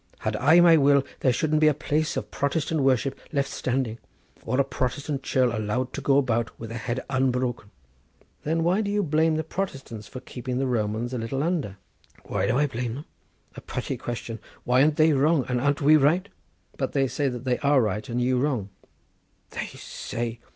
[0.21, 3.99] Had I my will there shouldn't be a place of Protestant worship left standing,
[4.43, 7.69] or a Protestant churl allowed to go about with a head unbroken."
[8.41, 11.77] "Then why do you blame the Protestants for keeping the Romans a little under?"
[12.23, 13.05] "Why do I blame them?
[13.55, 14.39] A purty question!
[14.63, 16.29] Why, an't they wrong, and an't we right?"
[16.77, 18.69] "But they say that they are right and you wrong."
[19.51, 20.39] "They say!